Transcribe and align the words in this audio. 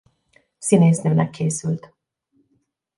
Színésznőnek 0.57 1.29
készült. 1.31 1.93